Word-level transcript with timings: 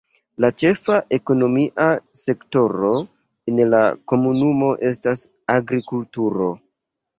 La 0.43 0.47
ĉefa 0.61 0.95
ekonomia 1.17 1.85
sektoro 2.21 2.91
en 3.53 3.63
la 3.75 3.83
komunumo 4.15 4.73
estas 4.95 5.25
agrikulturo. 5.61 6.53